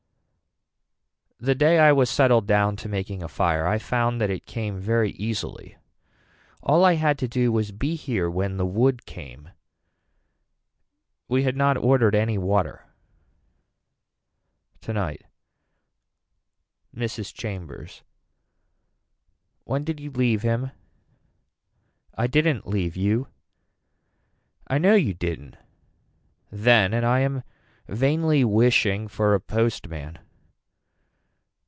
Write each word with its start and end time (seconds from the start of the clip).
The 1.43 1.55
day 1.55 1.79
I 1.79 1.91
was 1.91 2.07
settled 2.07 2.45
down 2.45 2.75
to 2.75 2.87
making 2.87 3.23
a 3.23 3.27
fire 3.27 3.65
I 3.65 3.79
found 3.79 4.21
that 4.21 4.29
it 4.29 4.45
came 4.45 4.79
very 4.79 5.09
easily. 5.13 5.75
All 6.61 6.85
I 6.85 6.93
had 6.93 7.17
to 7.17 7.27
do 7.27 7.51
was 7.51 7.69
to 7.69 7.73
be 7.73 7.95
here 7.95 8.29
when 8.29 8.57
the 8.57 8.65
wood 8.67 9.07
came. 9.07 9.49
We 11.27 11.41
had 11.41 11.55
not 11.57 11.77
ordered 11.77 12.13
any 12.13 12.37
water. 12.37 12.85
Tonight. 14.81 15.23
Mrs. 16.95 17.33
Chambers. 17.33 18.03
When 19.63 19.83
did 19.83 19.99
you 19.99 20.11
leave 20.11 20.43
him. 20.43 20.69
I 22.15 22.27
didn't 22.27 22.67
leave 22.67 22.95
you. 22.95 23.29
I 24.67 24.77
know 24.77 24.93
you 24.93 25.15
didn't 25.15 25.57
then 26.51 26.93
and 26.93 27.03
I 27.03 27.21
am 27.21 27.41
vainly 27.87 28.45
wishing 28.45 29.07
for 29.07 29.33
a 29.33 29.39
postman. 29.39 30.19